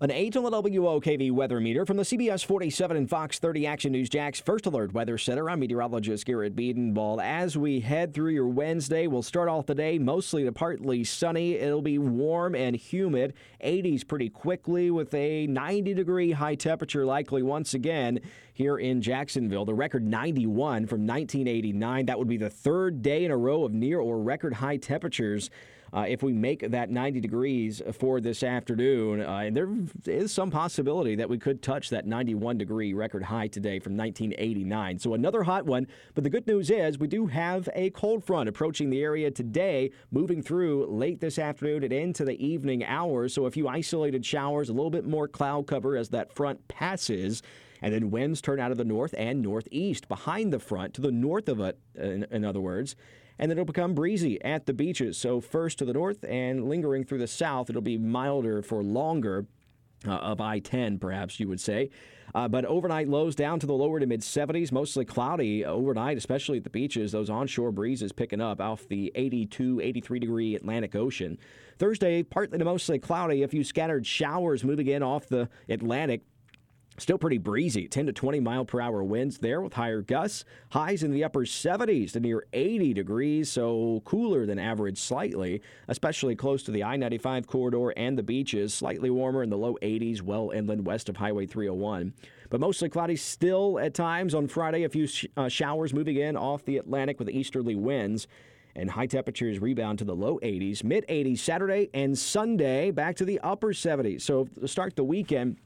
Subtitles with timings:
[0.00, 3.90] An 8 on the WOKV weather meter from the CBS 47 and Fox 30 Action
[3.90, 5.50] News Jax First Alert Weather Center.
[5.50, 7.20] I'm meteorologist Garrett Bedenbaugh.
[7.20, 11.54] As we head through your Wednesday, we'll start off the day mostly to partly sunny.
[11.54, 17.42] It'll be warm and humid, 80s pretty quickly with a 90 degree high temperature likely
[17.42, 18.20] once again
[18.52, 19.64] here in Jacksonville.
[19.64, 22.06] The record 91 from 1989.
[22.06, 25.50] That would be the third day in a row of near or record high temperatures
[25.92, 29.20] uh, if we make that 90 degrees for this afternoon.
[29.20, 29.68] Uh, and there
[30.06, 34.98] is some possibility that we could touch that 91 degree record high today from 1989.
[34.98, 35.86] So another hot one.
[36.14, 39.90] But the good news is we do have a cold front approaching the area today,
[40.10, 43.34] moving through late this afternoon and into the evening hours.
[43.34, 47.42] So a few isolated showers, a little bit more cloud cover as that front passes.
[47.80, 51.12] And then winds turn out of the north and northeast behind the front to the
[51.12, 52.96] north of it, in, in other words
[53.38, 55.16] and then it'll become breezy at the beaches.
[55.16, 59.46] So, first to the north and lingering through the south, it'll be milder for longer.
[60.06, 61.90] Uh, of I 10, perhaps you would say.
[62.32, 66.58] Uh, but overnight lows down to the lower to mid 70s, mostly cloudy overnight, especially
[66.58, 67.10] at the beaches.
[67.10, 71.36] Those onshore breezes picking up off the 82, 83 degree Atlantic Ocean.
[71.80, 76.22] Thursday, partly to mostly cloudy, a few scattered showers moving in off the Atlantic.
[76.98, 80.44] Still pretty breezy, 10 to 20 mile per hour winds there with higher gusts.
[80.70, 86.34] Highs in the upper 70s to near 80 degrees, so cooler than average slightly, especially
[86.34, 88.74] close to the I 95 corridor and the beaches.
[88.74, 92.14] Slightly warmer in the low 80s, well inland west of Highway 301.
[92.50, 94.82] But mostly cloudy still at times on Friday.
[94.82, 98.26] A few sh- uh, showers moving in off the Atlantic with easterly winds
[98.78, 103.24] and high temperatures rebound to the low 80s, mid 80s Saturday and Sunday, back to
[103.24, 104.22] the upper 70s.
[104.22, 105.58] So start the weekend,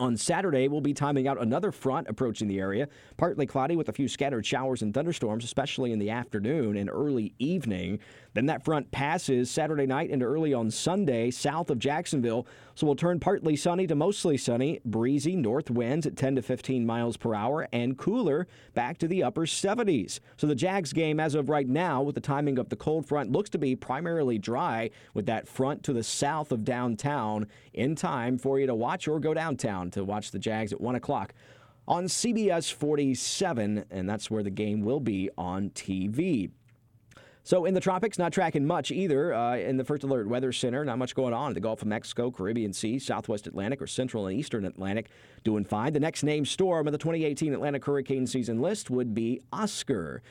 [0.00, 2.88] on Saturday, we'll be timing out another front approaching the area.
[3.16, 7.34] Partly cloudy with a few scattered showers and thunderstorms, especially in the afternoon and early
[7.38, 7.98] evening.
[8.34, 12.46] Then that front passes Saturday night into early on Sunday south of Jacksonville.
[12.74, 16.84] So we'll turn partly sunny to mostly sunny, breezy north winds at 10 to 15
[16.84, 20.18] miles per hour, and cooler back to the upper 70s.
[20.36, 23.30] So the Jags game, as of right now, with the timing of the cold front,
[23.30, 28.38] looks to be primarily dry with that front to the south of downtown in time
[28.38, 31.34] for you to watch or go downtown to watch the Jags at 1 o'clock
[31.86, 36.50] on CBS 47, and that's where the game will be on TV.
[37.46, 39.34] So in the tropics, not tracking much either.
[39.34, 41.52] Uh, in the First Alert Weather Center, not much going on.
[41.52, 45.10] The Gulf of Mexico, Caribbean Sea, Southwest Atlantic, or Central and Eastern Atlantic
[45.44, 45.92] doing fine.
[45.92, 50.22] The next named storm of the 2018 Atlantic hurricane season list would be Oscar.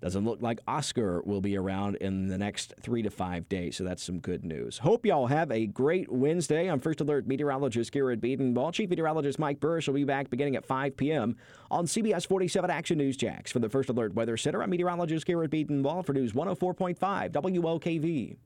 [0.00, 3.82] Doesn't look like Oscar will be around in the next three to five days, so
[3.82, 4.78] that's some good news.
[4.78, 6.70] Hope y'all have a great Wednesday.
[6.70, 8.72] I'm First Alert meteorologist Garrett Bedenbaugh.
[8.72, 11.36] Chief meteorologist Mike Buresh will be back beginning at 5 p.m.
[11.70, 13.50] on CBS 47 Action News Jax.
[13.50, 18.36] From the First Alert Weather Center, I'm meteorologist Garrett Bedenbaugh for News 104.5 WOKV.